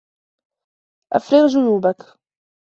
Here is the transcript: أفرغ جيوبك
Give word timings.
أفرغ 1.13 1.45
جيوبك 1.47 2.17